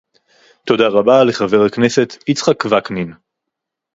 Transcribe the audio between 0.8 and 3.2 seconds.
רבה לחבר הכנסת יצחק וקנין